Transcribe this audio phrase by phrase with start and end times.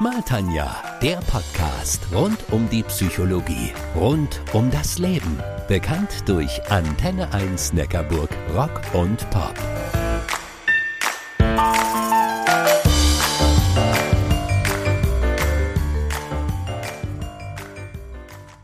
[0.00, 5.42] Mal Tanja, der Podcast rund um die Psychologie, rund um das Leben.
[5.66, 9.54] Bekannt durch Antenne 1 Neckarburg Rock und Pop.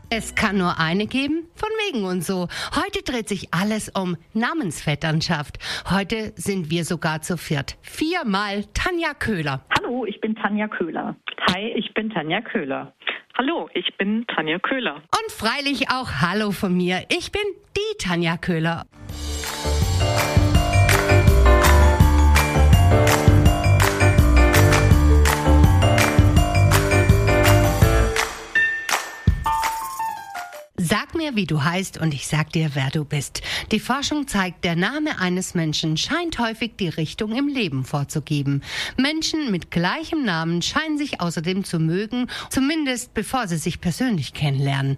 [0.09, 2.47] Es kann nur eine geben, von wegen und so.
[2.73, 5.59] Heute dreht sich alles um Namensvetternschaft.
[5.89, 7.75] Heute sind wir sogar zu viert.
[7.81, 9.65] Viermal Tanja Köhler.
[9.77, 11.17] Hallo, ich bin Tanja Köhler.
[11.47, 12.93] Hi, ich bin Tanja Köhler.
[13.37, 14.95] Hallo, ich bin Tanja Köhler.
[14.95, 17.03] Und freilich auch Hallo von mir.
[17.09, 17.43] Ich bin
[17.77, 18.85] die Tanja Köhler.
[31.15, 33.41] Mir, wie du heißt und ich sag dir, wer du bist.
[33.71, 38.61] Die Forschung zeigt, der Name eines Menschen scheint häufig die Richtung im Leben vorzugeben.
[38.97, 44.97] Menschen mit gleichem Namen scheinen sich außerdem zu mögen, zumindest bevor sie sich persönlich kennenlernen.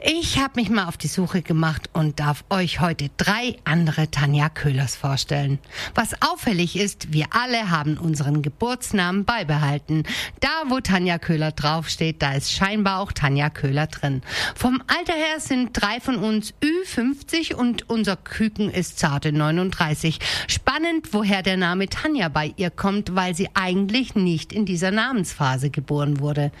[0.00, 4.48] Ich habe mich mal auf die Suche gemacht und darf euch heute drei andere Tanja
[4.48, 5.58] Köhlers vorstellen.
[5.94, 10.04] Was auffällig ist, wir alle haben unseren Geburtsnamen beibehalten.
[10.40, 14.22] Da, wo Tanja Köhler draufsteht, da ist scheinbar auch Tanja Köhler drin.
[14.54, 20.18] Vom Alter her sind drei von uns Ü50 und unser Küken ist zarte 39.
[20.46, 25.70] Spannend, woher der Name Tanja bei ihr kommt, weil sie eigentlich nicht in dieser Namensphase
[25.70, 26.52] geboren wurde.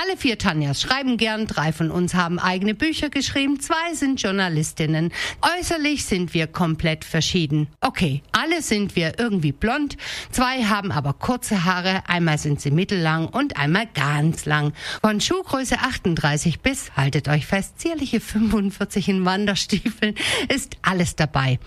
[0.00, 5.12] Alle vier Tanjas schreiben gern, drei von uns haben eigene Bücher geschrieben, zwei sind Journalistinnen.
[5.58, 7.66] Äußerlich sind wir komplett verschieden.
[7.80, 9.96] Okay, alle sind wir irgendwie blond,
[10.30, 14.72] zwei haben aber kurze Haare, einmal sind sie mittellang und einmal ganz lang.
[15.00, 20.14] Von Schuhgröße 38 bis, haltet euch fest, zierliche 45 in Wanderstiefeln
[20.48, 21.58] ist alles dabei.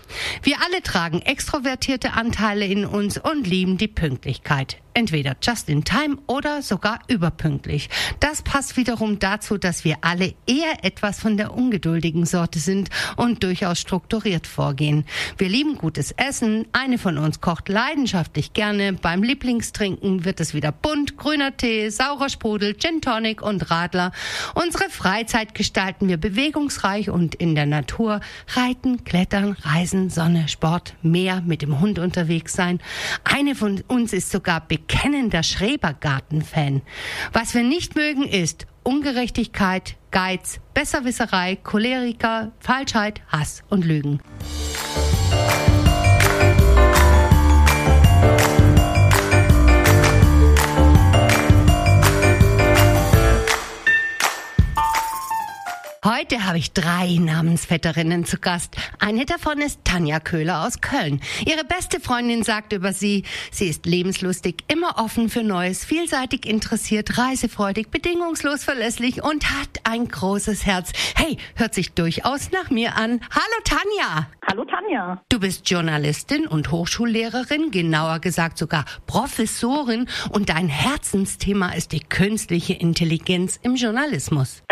[0.42, 4.78] Wir alle tragen extrovertierte Anteile in uns und lieben die Pünktlichkeit.
[4.94, 7.88] Entweder just in time oder sogar überpünktlich.
[8.20, 13.42] Das passt wiederum dazu, dass wir alle eher etwas von der ungeduldigen Sorte sind und
[13.42, 15.04] durchaus strukturiert vorgehen.
[15.38, 16.66] Wir lieben gutes Essen.
[16.72, 18.92] Eine von uns kocht leidenschaftlich gerne.
[18.92, 24.12] Beim Lieblingstrinken wird es wieder bunt, grüner Tee, saurer Sprudel, Gin Tonic und Radler.
[24.54, 28.20] Unsere Freizeit gestalten wir bewegungsreich und in der Natur.
[28.54, 32.80] Reiten, Klettern, Reisen, Sonne, Sport, Meer, mit dem Hund unterwegs sein.
[33.24, 36.82] Eine von uns ist sogar bekennender Schrebergarten-Fan.
[37.32, 44.20] Was wir nicht mögen ist Ungerechtigkeit, Geiz, Besserwisserei, Choleriker, Falschheit, Hass und Lügen.
[56.04, 58.74] Heute habe ich drei Namensvetterinnen zu Gast.
[58.98, 61.20] Eine davon ist Tanja Köhler aus Köln.
[61.46, 67.18] Ihre beste Freundin sagt über sie, sie ist lebenslustig, immer offen für Neues, vielseitig interessiert,
[67.18, 70.90] reisefreudig, bedingungslos verlässlich und hat ein großes Herz.
[71.14, 73.20] Hey, hört sich durchaus nach mir an.
[73.30, 74.26] Hallo Tanja.
[74.50, 75.22] Hallo Tanja.
[75.28, 82.72] Du bist Journalistin und Hochschullehrerin, genauer gesagt sogar Professorin und dein Herzensthema ist die künstliche
[82.72, 84.64] Intelligenz im Journalismus.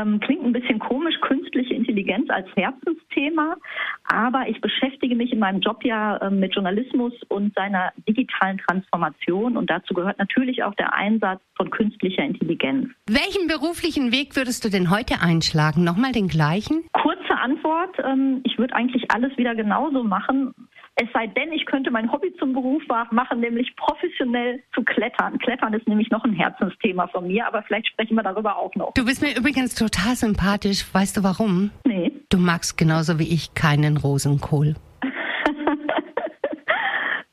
[0.00, 3.56] Ähm, klingt ein bisschen komisch, künstliche Intelligenz als Herzensthema,
[4.04, 9.56] aber ich beschäftige mich in meinem Job ja äh, mit Journalismus und seiner digitalen Transformation
[9.56, 12.88] und dazu gehört natürlich auch der Einsatz von künstlicher Intelligenz.
[13.06, 15.84] Welchen beruflichen Weg würdest du denn heute einschlagen?
[15.84, 16.84] Nochmal den gleichen?
[16.92, 20.54] Kurze Antwort, ähm, ich würde eigentlich alles wieder genauso machen.
[21.02, 25.38] Es sei denn, ich könnte mein Hobby zum Beruf machen, nämlich professionell zu klettern.
[25.38, 28.92] Klettern ist nämlich noch ein Herzensthema von mir, aber vielleicht sprechen wir darüber auch noch.
[28.92, 30.84] Du bist mir übrigens total sympathisch.
[30.92, 31.70] Weißt du warum?
[31.86, 32.12] Nee.
[32.28, 34.74] Du magst genauso wie ich keinen Rosenkohl.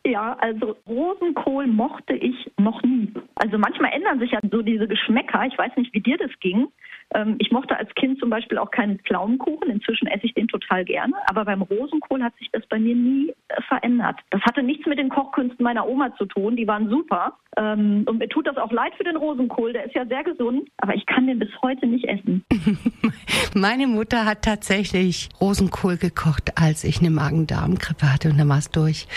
[0.06, 3.12] Ja, also Rosenkohl mochte ich noch nie.
[3.36, 5.46] Also manchmal ändern sich ja so diese Geschmäcker.
[5.46, 6.70] Ich weiß nicht, wie dir das ging.
[7.13, 9.69] Ähm, ich mochte als Kind zum Beispiel auch keinen Pflaumenkuchen.
[9.69, 11.13] Inzwischen esse ich den total gerne.
[11.27, 14.19] Aber beim Rosenkohl hat sich das bei mir nie äh, verändert.
[14.30, 16.56] Das hatte nichts mit den Kochkünsten meiner Oma zu tun.
[16.56, 17.38] Die waren super.
[17.57, 19.74] Ähm, und mir tut das auch leid für den Rosenkohl.
[19.74, 20.69] Der ist ja sehr gesund.
[20.77, 22.44] Aber ich kann den bis heute nicht essen.
[23.56, 28.30] Meine Mutter hat tatsächlich Rosenkohl gekocht, als ich eine Magen-Darm-Grippe hatte.
[28.30, 29.07] Und dann war es durch.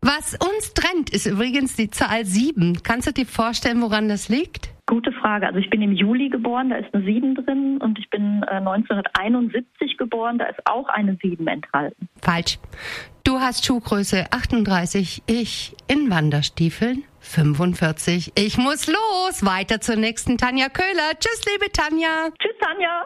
[0.00, 2.82] Was uns trennt, ist übrigens die Zahl sieben.
[2.82, 4.70] Kannst du dir vorstellen, woran das liegt?
[4.90, 5.46] Gute Frage.
[5.46, 8.56] Also ich bin im Juli geboren, da ist eine 7 drin und ich bin äh,
[8.56, 12.08] 1971 geboren, da ist auch eine 7 enthalten.
[12.20, 12.58] Falsch.
[13.22, 18.32] Du hast Schuhgröße 38, ich in Wanderstiefeln 45.
[18.34, 19.46] Ich muss los.
[19.46, 21.12] Weiter zur nächsten Tanja Köhler.
[21.20, 22.30] Tschüss, liebe Tanja.
[22.40, 23.04] Tschüss, Tanja.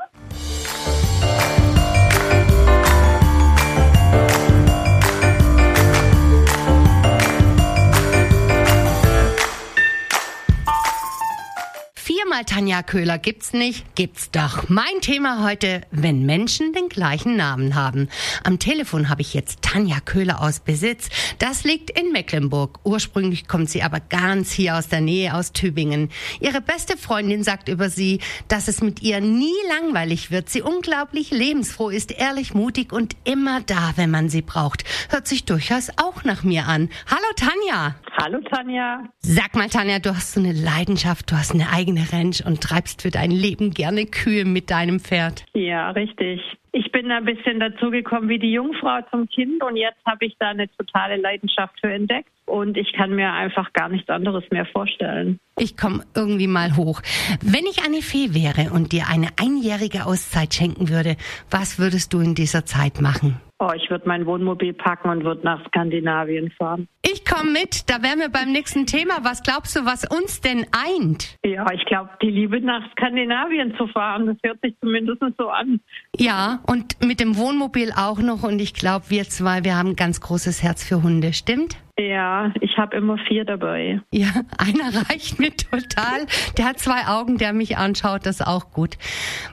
[12.35, 13.95] Mal, Tanja Köhler, gibt's nicht?
[13.95, 14.69] Gibt's doch.
[14.69, 18.09] Mein Thema heute, wenn Menschen den gleichen Namen haben.
[18.43, 21.11] Am Telefon habe ich jetzt Tanja Köhler aus Besitz.
[21.39, 22.81] Das liegt in Mecklenburg.
[22.83, 26.11] Ursprünglich kommt sie aber ganz hier aus der Nähe, aus Tübingen.
[26.41, 30.49] Ihre beste Freundin sagt über sie, dass es mit ihr nie langweilig wird.
[30.49, 34.83] Sie unglaublich lebensfroh ist, ehrlich, mutig und immer da, wenn man sie braucht.
[35.09, 36.89] Hört sich durchaus auch nach mir an.
[37.07, 37.95] Hallo Tanja.
[38.21, 39.05] Hallo Tanja.
[39.21, 43.03] Sag mal Tanja, du hast so eine Leidenschaft, du hast eine eigene Ranch und treibst
[43.03, 45.45] für dein Leben gerne Kühe mit deinem Pferd.
[45.55, 46.41] Ja, richtig.
[46.73, 50.49] Ich bin ein bisschen dazugekommen wie die Jungfrau zum Kind und jetzt habe ich da
[50.49, 55.39] eine totale Leidenschaft für entdeckt und ich kann mir einfach gar nichts anderes mehr vorstellen.
[55.57, 57.01] Ich komme irgendwie mal hoch.
[57.41, 61.17] Wenn ich eine Fee wäre und dir eine einjährige Auszeit schenken würde,
[61.49, 63.41] was würdest du in dieser Zeit machen?
[63.67, 66.87] Oh, ich würde mein Wohnmobil packen und würde nach Skandinavien fahren.
[67.01, 69.21] Ich komme mit, da wären wir beim nächsten Thema.
[69.23, 71.39] Was glaubst du, was uns denn eint?
[71.43, 75.81] Ja, ich glaube, die Liebe nach Skandinavien zu fahren, das hört sich zumindest so an.
[76.15, 78.43] Ja, und mit dem Wohnmobil auch noch.
[78.43, 81.79] Und ich glaube, wir zwei, wir haben ein ganz großes Herz für Hunde, stimmt?
[81.99, 84.03] Ja, ich habe immer vier dabei.
[84.11, 84.29] Ja,
[84.59, 86.27] einer reicht mir total.
[86.59, 88.99] Der hat zwei Augen, der mich anschaut, das ist auch gut.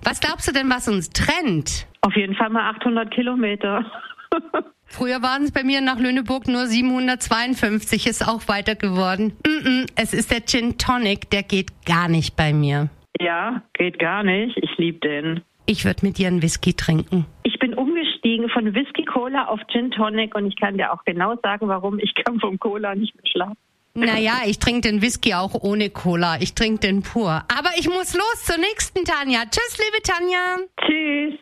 [0.04, 1.88] Was glaubst du denn, was uns trennt?
[2.02, 3.86] Auf jeden Fall mal 800 Kilometer.
[4.86, 9.34] Früher waren es bei mir nach Lüneburg nur 752, ist auch weiter geworden.
[9.46, 12.90] Mm -mm, es ist der Gin Tonic, der geht gar nicht bei mir.
[13.20, 14.58] Ja, geht gar nicht.
[14.58, 15.42] Ich liebe den.
[15.66, 17.26] Ich würde mit dir einen Whisky trinken.
[17.44, 21.36] Ich bin umgestiegen von Whisky Cola auf Gin Tonic und ich kann dir auch genau
[21.42, 22.00] sagen, warum.
[22.00, 23.58] Ich kann vom Cola nicht mehr schlafen.
[23.94, 26.42] Naja, ich trinke den Whisky auch ohne Cola.
[26.42, 27.44] Ich trinke den pur.
[27.56, 29.44] Aber ich muss los zur nächsten Tanja.
[29.50, 30.58] Tschüss, liebe Tanja.
[30.82, 31.40] Tschüss.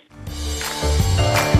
[1.19, 1.58] Bye.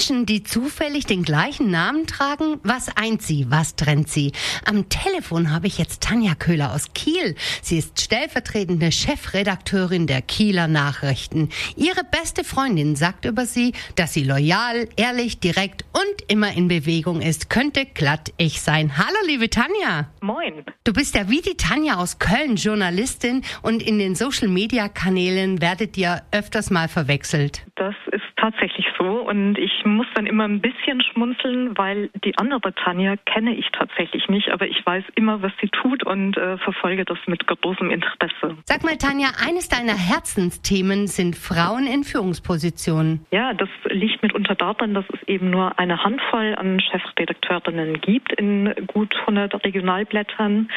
[0.00, 2.58] Menschen, die zufällig den gleichen Namen tragen?
[2.62, 3.50] Was eint sie?
[3.50, 4.32] Was trennt sie?
[4.64, 7.34] Am Telefon habe ich jetzt Tanja Köhler aus Kiel.
[7.60, 11.50] Sie ist stellvertretende Chefredakteurin der Kieler Nachrichten.
[11.76, 17.20] Ihre beste Freundin sagt über sie, dass sie loyal, ehrlich, direkt und immer in Bewegung
[17.20, 17.50] ist.
[17.50, 18.96] Könnte glatt ich sein.
[18.96, 20.08] Hallo, liebe Tanja.
[20.22, 20.64] Moin.
[20.84, 25.60] Du bist ja wie die Tanja aus Köln, Journalistin und in den Social Media Kanälen
[25.60, 27.66] werdet ihr öfters mal verwechselt.
[27.76, 32.74] Das ist tatsächlich so und ich muss dann immer ein bisschen schmunzeln, weil die andere
[32.74, 37.04] Tanja kenne ich tatsächlich nicht, aber ich weiß immer, was sie tut und äh, verfolge
[37.04, 38.56] das mit großem Interesse.
[38.64, 43.26] Sag mal, Tanja, eines deiner Herzensthemen sind Frauen in Führungspositionen.
[43.30, 48.74] Ja, das liegt mitunter daran, dass es eben nur eine Handvoll an Chefredakteurinnen gibt in
[48.86, 50.68] gut 100 Regionalblättern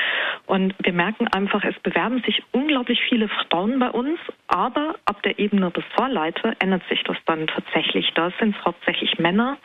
[0.45, 5.39] und wir merken einfach, es bewerben sich unglaublich viele Frauen bei uns, aber ab der
[5.39, 8.11] Ebene Ressortleiter ändert sich das dann tatsächlich.
[8.15, 9.57] Da sind es hauptsächlich Männer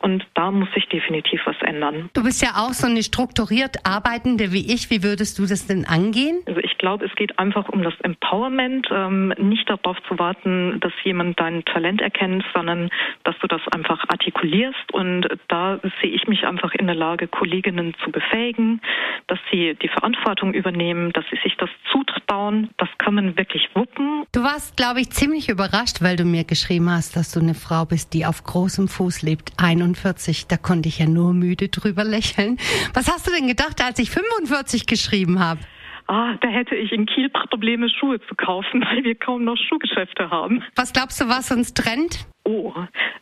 [0.00, 2.10] und da muss sich definitiv was ändern.
[2.14, 4.90] Du bist ja auch so eine strukturiert Arbeitende wie ich.
[4.90, 6.38] Wie würdest du das denn angehen?
[6.46, 10.92] Also ich glaube, es geht einfach um das Empowerment, ähm, nicht darauf zu warten, dass
[11.04, 12.90] jemand dein Talent erkennt, sondern
[13.24, 14.92] dass du das einfach artikulierst.
[14.92, 18.80] Und da sehe ich mich einfach in der Lage, Kolleginnen zu befähigen,
[19.26, 22.70] dass sie die Verantwortung übernehmen, dass sie sich das zutrauen.
[22.76, 24.24] Das kann man wirklich wuppen.
[24.32, 27.84] Du warst, glaube ich, ziemlich überrascht, weil du mir geschrieben hast, dass du eine Frau
[27.84, 29.52] bist, die auf großem Fuß lebt.
[29.56, 32.58] 41, da konnte ich ja nur müde drüber lächeln.
[32.94, 35.60] Was hast du denn gedacht, als ich 45 geschrieben habe?
[36.08, 40.30] Ah, da hätte ich in Kiel Probleme, Schuhe zu kaufen, weil wir kaum noch Schuhgeschäfte
[40.30, 40.62] haben.
[40.76, 42.26] Was glaubst du, was uns trennt?
[42.44, 42.72] Oh,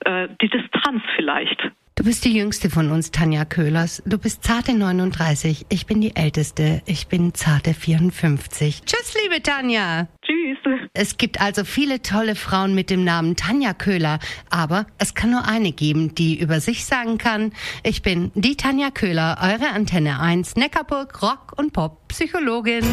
[0.04, 1.70] äh, die Distanz vielleicht.
[1.96, 4.02] Du bist die jüngste von uns, Tanja Köhlers.
[4.04, 5.66] Du bist zarte 39.
[5.70, 6.82] Ich bin die älteste.
[6.86, 8.82] Ich bin zarte 54.
[8.84, 10.08] Tschüss, liebe Tanja.
[10.44, 10.88] Tschüss.
[10.92, 14.18] Es gibt also viele tolle Frauen mit dem Namen Tanja Köhler,
[14.50, 18.90] aber es kann nur eine geben, die über sich sagen kann, ich bin die Tanja
[18.90, 22.92] Köhler, eure Antenne 1, Neckarburg, Rock und Pop, Psychologin.